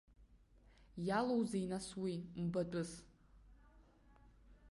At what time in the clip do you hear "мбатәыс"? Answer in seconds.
2.43-2.91